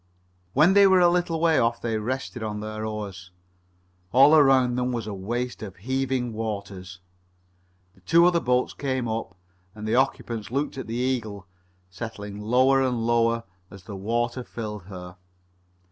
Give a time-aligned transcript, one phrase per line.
[0.53, 3.29] When they were a little way off they rested on their oars.
[4.11, 6.99] All around them was a waste of heaving waters.
[7.93, 9.35] The two other boats came up,
[9.75, 11.45] and the occupants looked at the Eagle
[11.91, 15.17] settling lower and lower as the water filled her.